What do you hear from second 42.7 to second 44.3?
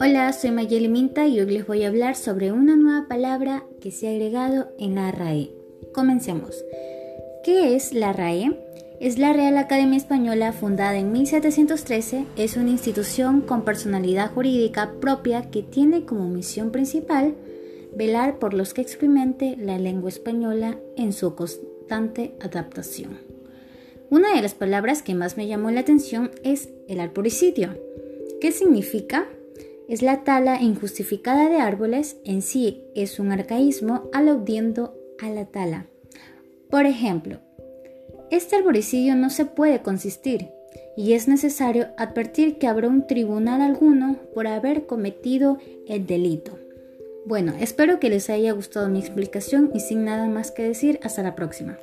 un tribunal alguno